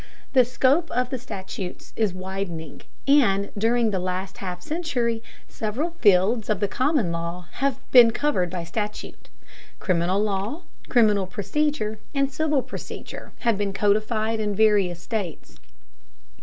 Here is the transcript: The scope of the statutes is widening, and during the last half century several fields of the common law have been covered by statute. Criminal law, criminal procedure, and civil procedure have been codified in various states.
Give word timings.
The 0.33 0.45
scope 0.45 0.89
of 0.89 1.11
the 1.11 1.19
statutes 1.19 1.93
is 1.95 2.11
widening, 2.11 2.81
and 3.07 3.51
during 3.55 3.91
the 3.91 3.99
last 3.99 4.37
half 4.39 4.63
century 4.63 5.21
several 5.47 5.91
fields 5.99 6.49
of 6.49 6.59
the 6.59 6.67
common 6.67 7.11
law 7.11 7.45
have 7.61 7.79
been 7.91 8.09
covered 8.09 8.49
by 8.49 8.63
statute. 8.63 9.29
Criminal 9.77 10.19
law, 10.19 10.63
criminal 10.89 11.27
procedure, 11.27 11.99
and 12.15 12.31
civil 12.33 12.63
procedure 12.63 13.33
have 13.41 13.59
been 13.59 13.73
codified 13.73 14.39
in 14.39 14.55
various 14.55 14.99
states. 14.99 15.59